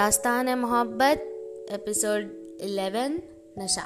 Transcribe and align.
दास्तान 0.00 0.48
है 0.48 0.58
मोहब्बत, 0.58 1.18
एपिसोड 1.70 2.22
11 2.62 3.08
नशा। 3.58 3.82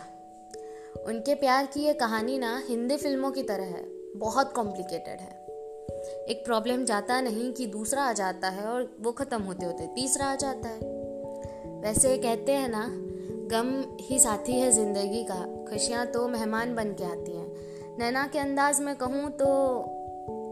उनके 1.07 1.35
प्यार 1.35 1.67
की 1.67 1.81
ये 1.81 1.93
कहानी 1.93 2.39
ना 2.39 2.63
हिंदी 2.69 2.97
फ़िल्मों 2.97 3.31
की 3.31 3.43
तरह 3.43 3.65
है, 3.65 3.83
बहुत 4.17 4.53
कॉम्प्लिकेटेड 4.53 5.21
है। 5.21 5.47
एक 6.29 6.43
प्रॉब्लम 6.45 6.85
जाता 6.85 7.21
नहीं 7.21 7.53
कि 7.53 7.67
दूसरा 7.67 8.03
आ 8.03 8.13
जाता 8.13 8.49
है 8.49 8.67
और 8.67 8.97
वो 9.01 9.13
ख़त्म 9.13 9.43
होते 9.43 9.67
होते 9.67 9.87
तीसरा 9.87 10.27
आ 10.27 10.35
जाता 10.35 10.69
है। 10.69 10.81
वैसे 11.81 12.19
कहते 12.19 12.53
हैं 12.53 12.69
ना, 12.69 12.87
गम 13.51 13.97
ही 14.01 14.19
साथी 14.19 14.53
है 14.53 14.73
ज़िंदगी 14.73 15.25
का, 15.25 15.65
खुशियाँ 15.71 16.07
तो 16.07 16.29
मेहमान 16.29 16.75
बन 16.75 16.93
के 16.93 17.05
आती 17.05 17.37
हैं। 17.37 17.97
नैना 17.99 18.27
के 18.27 18.39
अंदाज 18.39 18.81
में 18.81 18.97
कहूँ 18.97 19.31
तो 19.31 19.47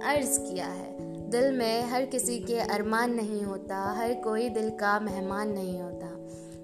अर्ज़ 0.04 0.40
किया 0.40 0.66
है 0.66 1.11
दिल 1.32 1.52
में 1.52 1.90
हर 1.90 2.04
किसी 2.04 2.38
के 2.38 2.58
अरमान 2.58 3.14
नहीं 3.14 3.42
होता, 3.42 3.76
हर 3.92 4.12
कोई 4.14 4.48
दिल 4.48 4.70
का 4.70 4.98
मेहमान 5.00 5.48
नहीं 5.48 5.80
होता। 5.80 6.08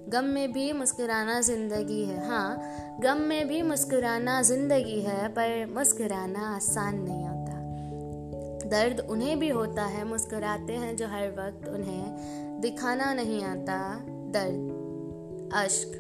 गम 0.09 0.25
में 0.25 0.53
भी 0.53 0.73
मुस्कुराना 0.73 1.41
ज़िंदगी 1.41 2.03
है 2.05 2.27
हाँ 2.29 2.99
गम 3.01 3.19
में 3.21 3.49
भी 3.49 3.63
मुस्कुराना 3.63 4.41
ज़िंदगी 4.43 5.01
है, 5.01 5.29
पर 5.29 5.67
मुस्कुराना 5.75 6.55
आसान 6.57 7.01
नहीं 7.01 7.27
होता। 7.27 8.69
दर्द 8.69 9.01
उन्हें 9.11 9.39
भी 9.39 9.49
होता 9.49 9.85
है, 9.85 10.05
मुस्कुराते 10.05 10.73
हैं 10.73 10.97
जो 10.97 11.07
हर 11.07 11.29
वक्त 11.31 11.69
उन्हें 11.69 12.61
दिखाना 12.61 13.13
नहीं 13.15 13.43
आता। 13.45 13.79
दर्द, 14.33 15.51
अश्क, 15.55 15.93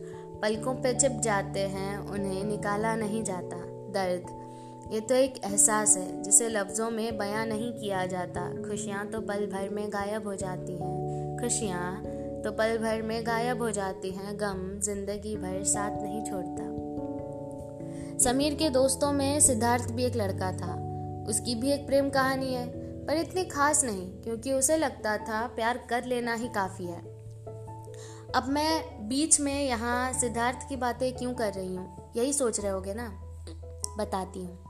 पलकों 0.43 0.75
पे 0.75 0.93
चिप 0.95 1.21
जाते 1.21 1.61
हैं, 1.61 1.99
उन्हें 1.99 2.45
निकाला 2.45 2.95
नहीं 2.97 3.23
जाता। 3.25 3.57
दर्द 3.93 4.27
ये 4.91 5.01
तो 5.01 5.15
एक 5.15 5.37
एहसास 5.45 5.97
है, 5.97 6.23
जिसे 6.23 6.49
लफ्ज़ों 6.49 6.91
में 6.91 7.19
बयां 7.19 7.47
नहीं 7.47 7.73
किया 7.73 8.05
जाता। 8.07 8.49
खुशियाँ 8.63 9.07
तो 9.07 9.21
पल 9.21 9.47
भर 9.47 9.69
में 9.69 9.89
गायब 9.89 10.27
हो 10.27 10.35
जाती 10.35 10.73
हैं। 10.73 11.39
खुशियाँ 11.41 12.03
तो 12.45 12.53
पल 12.53 12.79
भर 12.79 13.03
में 13.03 13.27
गायब 13.27 13.63
हो 13.63 13.71
जाती 13.71 14.11
हैं, 14.11 14.37
गम 14.41 14.79
ज़िंदगी 14.81 15.37
भर 15.37 15.63
साथ 15.65 16.03
नहीं 16.03 16.23
छोड़ता। 16.25 16.67
समीर 18.19 18.55
के 18.55 18.71
दोस्तों 18.71 19.13
में 19.13 19.41
सिद्धार्थ 19.41 19.91
भी 19.91 20.05
एक 20.05 20.17
लड़का 20.17 20.53
था। 20.53 20.75
उसकी 21.29 21.55
भी 21.55 21.73
एक 21.73 21.87
प्रेम 21.87 22.11
कहानी 22.11 22.55
है, 22.55 22.67
पर 23.07 23.17
इतनी 23.17 23.45
खास 23.45 23.85
नहीं, 23.85 24.09
क्योंकि 24.23 24.53
उसे 24.53 24.77
लगता 24.77 25.17
था 25.19 25.47
प्यार 25.47 25.87
कर 25.91 26.05
लेना 26.05 26.35
ही 26.35 26.49
काफ़ी 26.49 26.87
है। 26.87 27.01
अब 28.35 28.49
मैं 28.49 29.09
बीच 29.09 29.41
में 29.41 29.67
यहाँ 29.67 30.13
सिद्धार्थ 30.13 30.69
की 30.69 30.77
बातें 30.77 31.13
क्यों 31.13 31.35
कर 31.35 31.53
रही 31.53 31.75
हूँ, 31.75 32.13
यही 32.17 32.33
सोच 32.33 32.61
रहे 32.61 32.73
होगे 32.73 32.95
ना? 32.95 33.09
बताती 33.99 34.41
हूँ। 34.41 34.68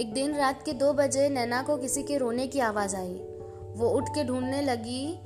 एक 0.00 0.12
दिन 0.14 0.36
रात 0.36 0.62
के 0.62 0.72
दो 0.72 0.92
बजे 0.92 1.28
नैना 1.28 1.62
को 1.62 1.76
किसी 1.76 2.02
के 2.02 2.16
रोने 2.16 2.46
की 2.46 2.60
आवाज़ 2.60 2.96
आई। 2.96 3.14
वो 3.72 3.88
उठ 3.88 4.08
के 4.08 4.24
ढूँढने 4.24 4.62
लगी 4.62 5.20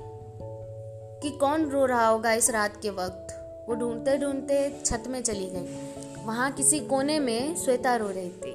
कि 1.21 1.29
कौन 1.29 1.65
रो 1.65 1.85
रहा 1.85 2.07
होगा 2.07 2.33
इस 2.33 2.49
रात 2.49 2.81
के 2.81 2.89
वक्त। 2.89 3.27
वो 3.69 3.75
ढूंढते 3.75 4.17
ढूंढते 4.17 4.81
छत 4.85 5.03
में 5.07 5.23
चली 5.23 5.49
गई। 5.53 5.79
वहाँ 6.25 6.51
किसी 6.51 6.79
कोने 6.79 7.19
में 7.19 7.55
श्वेता 7.55 7.95
रो 7.95 8.07
रही 8.07 8.29
थी। 8.29 8.51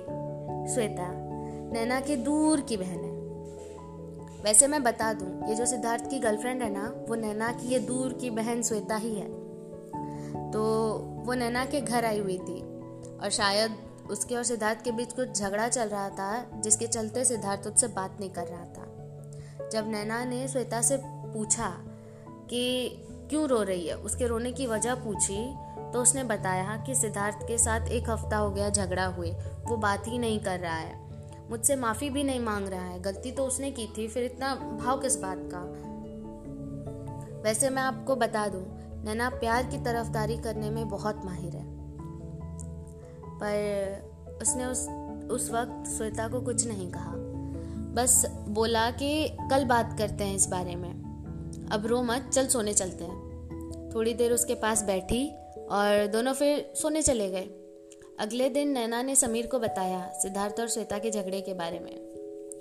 श्वेता, 0.75 1.09
नैना 1.73 2.01
की 2.01 2.17
दूर 2.17 2.61
की 2.61 2.77
बहन 2.77 3.05
है। 3.05 3.13
वैसे 4.43 4.67
मैं 4.67 4.83
बता 4.83 5.13
दूँ, 5.13 5.49
ये 5.49 5.55
जो 5.55 5.67
सिद्धार्थ 5.67 6.11
की 6.11 6.19
गर्लफ्रेंड 6.19 6.63
है 6.63 6.71
ना, 6.71 6.95
वो 7.09 7.15
नैना 7.15 7.53
की 7.53 7.69
ये 7.69 7.79
दूर 7.79 8.13
की 8.13 8.31
बहन 8.31 8.63
श्वेता 8.63 8.97
ही 8.97 9.15
है। 9.15 9.29
तो 10.51 10.95
वो 11.27 11.35
नैना 11.35 11.65
के 11.65 11.81
घर 11.81 12.05
आई 12.05 12.19
हुई 12.19 12.39
थी। 12.39 12.61
और 13.23 13.31
शायद 13.31 13.90
उसके 14.11 14.37
और 14.37 14.45
सिद्धार्थ 14.45 14.83
के 14.85 14.93
बीच 14.93 15.13
कुछ 15.13 15.39
झगड़ा 15.39 15.69
चल 15.69 15.89
रहा 15.89 16.09
था, 16.09 16.61
जिसके 16.61 16.87
चलते 16.87 17.25
सिद्धार्थ 17.25 17.67
उससे 17.67 17.89
बात 17.89 18.17
नहीं 18.21 18.31
कर 18.31 18.47
रहा 18.47 18.65
था। 18.65 19.69
जब 19.73 19.91
नैना 19.91 20.25
ने 20.25 20.49
श्वेता 20.49 20.83
से 20.83 21.01
पूछा 21.05 21.69
कि 22.51 22.89
क्यों 23.31 23.49
रो 23.49 23.63
रही 23.63 23.87
है, 23.87 23.97
उसके 23.97 24.27
रोने 24.27 24.53
की 24.53 24.67
वजह 24.67 24.95
पूछी 24.95 25.45
तो 25.93 26.03
उसने 26.03 26.25
बताया 26.25 26.77
कि 26.77 26.95
सिद्धार्थ 26.95 27.47
के 27.49 27.59
साथ 27.59 27.89
एक 27.89 28.11
हफ़्ता 28.11 28.37
हो 28.37 28.51
गया 28.51 28.69
झगड़ा 28.71 29.07
हुए, 29.07 29.31
वो 29.69 29.77
बात 29.77 30.07
ही 30.07 30.19
नहीं 30.19 30.39
कर 30.41 30.61
रहा 30.61 30.77
है। 30.77 30.99
मुझसे 31.51 31.77
माफ़ी 31.77 32.11
भी 32.11 32.25
नहीं 32.25 32.41
मांग 32.41 32.69
रहा 32.69 32.85
है, 32.85 33.01
गलती 33.03 33.33
तो 33.33 33.47
उसने 33.47 33.71
की 33.71 33.87
थी, 33.99 34.09
फिर 34.09 34.25
इतना 34.25 34.55
भाव 34.55 35.01
किस 35.01 35.17
बात 35.17 35.39
का? 35.55 35.61
वैसे 37.43 37.71
मैं 37.71 37.83
आपको 37.83 38.17
बता 38.17 38.47
दूँ, 38.49 38.63
नैना 39.05 39.29
प्यार 39.31 39.67
की 39.67 39.79
तरफदारी 39.79 40.37
करने 40.37 40.71
में 40.71 40.89
बहुत 40.89 41.25
माहिर 41.25 41.57
है। 41.57 41.65
पर 43.43 44.10
उसने 44.43 44.65
उस 44.65 44.89
उस 45.31 45.51
वक्त 45.51 45.91
श्वेता 45.91 46.29
को 46.29 46.41
कुछ 46.41 46.67
नहीं 46.67 46.91
कहा। 46.91 47.13
बस 47.95 48.27
बोला 48.49 48.91
कि 48.91 49.29
कल 49.29 49.65
बात 49.65 49.95
करते 49.99 50.25
हैं 50.25 50.37
इस 50.37 50.47
बारे 50.47 50.77
में। 50.77 51.01
अब 51.73 51.87
रो 51.87 52.03
मत, 52.03 52.31
चल 52.35 52.47
सोने 52.47 52.75
चलते 52.75 53.05
हैं। 53.05 53.31
थोड़ी 53.95 54.15
देर 54.15 54.33
उसके 54.33 54.55
पास 54.55 54.83
बैठी 54.83 55.29
और 55.71 56.07
दोनों 56.07 56.33
फिर 56.33 56.73
सोने 56.77 57.03
चले 57.03 57.31
गए। 57.31 57.51
अगले 58.21 58.49
दिन 58.49 58.69
नैना 58.69 59.03
ने 59.03 59.17
समीर 59.17 59.47
को 59.47 59.59
बताया 59.59 60.13
सिद्धार्थ 60.13 60.61
और 60.61 60.69
श्वेता 60.69 60.99
के 60.99 61.11
झगड़े 61.11 61.41
के 61.41 61.55
बारे 61.55 61.79
में। 61.79 62.11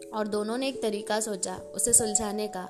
और 0.10 0.28
दोनों 0.28 0.58
ने 0.58 0.68
एक 0.68 0.82
तरीका 0.82 1.20
सोचा, 1.20 1.56
उसे 1.56 1.94
सुलझाने 1.94 2.48
का। 2.48 2.70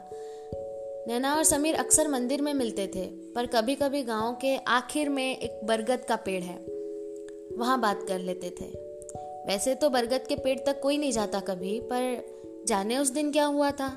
नैना 1.07 1.35
और 1.35 1.43
समीर 1.43 1.75
अक्सर 1.75 2.07
मंदिर 2.07 2.41
में 2.41 2.53
मिलते 2.53 2.87
थे, 2.87 3.05
पर 3.05 3.45
कभी 3.45 3.75
कभी 3.75 4.03
गाँव 4.03 4.37
के 4.41 4.57
आखिर 4.57 5.09
में 5.09 5.37
एक 5.37 5.67
बरगद 5.67 6.05
का 6.09 6.15
पेड़ 6.15 6.43
है। 6.43 6.57
वहाँ 7.57 7.79
बात 7.79 7.99
कर 8.07 8.19
लेते 8.19 8.49
थे। 8.49 8.88
वैसे 9.47 9.75
तो 9.75 9.89
बरगद 9.89 10.27
के 10.27 10.35
पेड़ 10.35 10.59
तक 10.59 10.81
कोई 10.81 10.97
नहीं 10.97 11.11
जाता 11.11 11.39
कभी, 11.39 11.79
पर 11.79 12.63
जाने 12.67 12.97
उस 12.97 13.09
दिन 13.09 13.31
क्या 13.31 13.45
हुआ 13.45 13.71
था? 13.71 13.89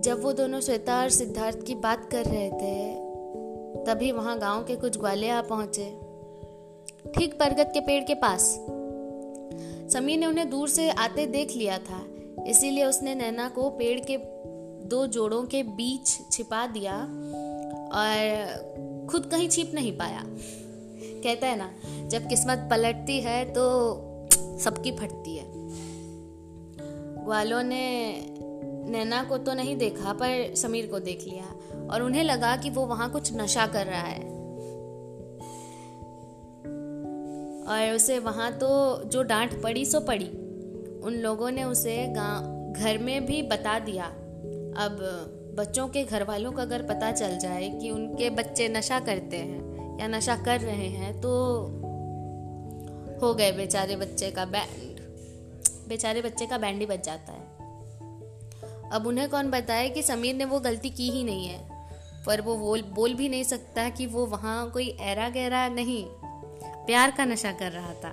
जब 0.00 0.20
वो 0.22 0.32
दोनों 0.32 0.60
श्वेता 0.60 1.00
और 1.00 1.10
सिद्धार्थ 1.10 1.62
की 1.66 1.74
बात 1.74 2.08
कर 2.10 2.24
रहे 2.24 2.50
थे, 2.50 2.94
तभी 3.84 4.12
वहाँ 4.12 4.38
गाँव 4.38 4.64
के 4.64 4.76
कुछ 4.76 4.98
ग्वाले 4.98 5.28
आ 5.28 5.40
पहुँचे। 5.42 5.84
ठीक 7.16 7.34
बरगद 7.34 7.72
के 7.72 7.80
पेड़ 7.80 8.04
के 8.04 8.14
पास। 8.14 8.42
समीर 9.92 10.18
ने 10.18 10.26
उन्हें 10.26 10.50
दूर 10.50 10.68
से 10.68 10.90
आते 10.90 11.26
देख 11.26 11.56
लिया 11.56 11.78
था, 11.78 12.04
इसीलिए 12.46 12.84
उसने 12.84 13.14
नैना 13.14 13.48
को 13.48 13.70
पेड़ 13.70 14.00
के 14.00 14.16
दो 14.88 15.06
जोड़ों 15.06 15.42
के 15.42 15.62
बीच 15.62 16.32
छिपा 16.32 16.66
दिया 16.66 16.96
और 17.92 19.06
खुद 19.10 19.26
कहीं 19.26 19.48
छिप 19.48 19.70
नहीं 19.74 19.96
पाया। 19.96 20.24
कहता 21.20 21.46
है 21.46 21.56
ना, 21.56 21.70
जब 22.08 22.28
किस्मत 22.28 22.68
पलटती 22.70 23.20
है 23.20 23.44
तो 23.44 23.64
सबकी 24.58 24.92
फटती 24.92 25.36
है। 25.36 25.44
ग्वालों 27.24 27.62
ने 27.62 27.84
नैना 28.90 29.22
को 29.24 29.38
तो 29.38 29.54
नहीं 29.54 29.76
देखा, 29.76 30.12
पर 30.12 30.54
समीर 30.54 30.86
को 30.86 30.98
देख 30.98 31.24
लिया 31.28 31.88
और 31.90 32.02
उन्हें 32.02 32.24
लगा 32.24 32.56
कि 32.56 32.70
वो 32.70 32.86
वहाँ 32.86 33.10
कुछ 33.10 33.32
नशा 33.34 33.66
कर 33.66 33.86
रहा 33.86 34.02
है। 34.02 34.28
और 37.66 37.94
उसे 37.94 38.18
वहाँ 38.18 38.52
तो 38.52 38.68
जो 39.04 39.22
डांट 39.22 39.62
पड़ी, 39.62 39.84
सो 39.84 40.00
पड़ी। 40.00 40.28
उन 41.04 41.14
लोगों 41.14 41.50
ने 41.50 41.64
उसे 41.64 42.06
घर 42.06 42.98
में 43.00 43.26
भी 43.26 43.42
बता 43.42 43.78
दिया। 43.78 44.04
अब 44.76 44.98
बच्चों 45.58 45.86
के 45.88 46.04
घर 46.04 46.24
वालों 46.24 46.52
को 46.52 46.60
अगर 46.60 46.82
पता 46.82 47.10
चल 47.12 47.38
जाए 47.38 47.68
कि 47.70 47.90
उनके 47.90 48.30
बच्चे 48.30 48.68
नशा 48.68 48.98
करते 49.00 49.36
हैं 49.36 49.69
या 50.00 50.08
नशा 50.08 50.36
कर 50.36 50.60
रहे 50.60 50.88
हैं 50.88 51.20
तो 51.20 51.30
हो 53.22 53.34
गए 53.34 53.52
बेचारे 53.52 53.96
बच्चे 53.96 54.30
का 54.30 54.44
बैंड 54.44 55.00
बेचारे 55.88 56.22
बच्चे 56.22 56.46
का 56.46 56.58
बैंड 56.58 56.80
ही 56.80 56.86
बच 56.86 57.04
जाता 57.04 57.32
है। 57.32 57.48
अब 58.90 59.06
उन्हें 59.06 59.28
कौन 59.30 59.50
बताए 59.50 59.88
कि 59.88 60.02
समीर 60.02 60.34
ने 60.34 60.44
वो 60.44 60.60
गलती 60.60 60.90
की 60.90 61.10
ही 61.10 61.24
नहीं 61.24 61.46
है, 61.46 61.58
पर 62.26 62.40
वो 62.40 62.56
बोल 62.56 62.82
बोल 62.82 63.14
भी 63.14 63.28
नहीं 63.28 63.44
सकता 63.44 63.88
कि 63.88 64.06
वो 64.06 64.26
वहाँ 64.26 64.70
कोई 64.70 64.88
ऐरा 65.00 65.28
गहरा 65.28 65.68
नहीं, 65.68 66.04
प्यार 66.86 67.10
का 67.10 67.24
नशा 67.24 67.52
कर 67.52 67.72
रहा 67.72 67.94
था। 67.94 68.10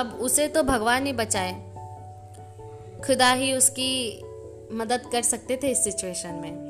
अब 0.00 0.18
उसे 0.20 0.48
तो 0.48 0.62
भगवान 0.62 1.06
ही 1.06 1.12
बचाए। 1.12 1.52
खुदा 3.06 3.32
ही 3.32 3.52
उसकी 3.52 4.22
मदद 4.72 5.08
कर 5.12 5.22
सकते 5.22 5.56
थे 5.62 5.68
इस 5.68 5.84
सिचुएशन 5.84 6.34
में। 6.34 6.69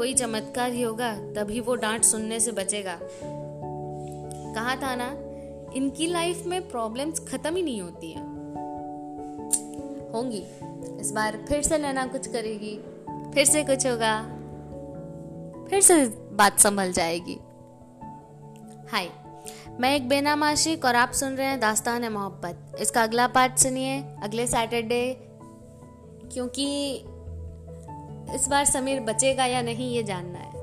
कोई 0.00 0.14
चमत्कार 0.14 0.72
ही 0.72 0.82
होगा, 0.82 1.12
तभी 1.36 1.60
वो 1.60 1.74
डांट 1.74 2.02
सुनने 2.02 2.40
से 2.40 2.52
बचेगा। 2.52 2.98
कहा 4.54 4.76
था 4.76 4.94
ना, 4.96 5.08
इनकी 5.72 6.06
लाइफ 6.06 6.46
में 6.46 6.68
प्रॉब्लम्स 6.68 7.20
खत्म 7.20 7.56
ही 7.56 7.62
नहीं 7.62 7.80
होती 7.80 8.10
हैं। 8.10 8.22
होंगी। 10.12 10.42
इस 11.00 11.12
बार 11.12 11.38
फिर 11.48 11.62
से 11.62 11.78
नैना 11.78 12.06
कुछ 12.06 12.26
करेगी, 12.26 12.74
फिर 13.34 13.44
से 13.44 13.64
कुछ 13.64 13.86
होगा, 13.86 14.22
फिर 15.70 15.80
से 15.80 16.04
बात 16.32 16.58
संभल 16.58 16.92
जाएगी। 16.92 17.38
हाय 18.92 19.10
मैं 19.80 19.94
एक 19.96 20.08
बेनाम 20.08 20.42
आशिक 20.42 20.84
और 20.84 20.94
आप 20.94 21.12
सुन 21.12 21.32
रहे 21.32 21.46
हैं 21.46 21.60
दास्तान 21.60 22.04
है 22.04 22.10
मोहब्बत। 22.10 22.76
इसका 22.80 23.02
अगला 23.02 23.26
पार्ट 23.26 23.58
सुनिए, 23.58 24.02
अगले 24.22 24.46
सैटरडे 24.46 25.16
क्योंकि 26.32 27.02
इस 28.34 28.48
बार 28.48 28.64
समीर 28.64 29.00
बचेगा 29.00 29.46
या 29.46 29.62
नहीं 29.62 29.90
ये 29.92 30.02
जानना 30.02 30.38
है। 30.38 30.59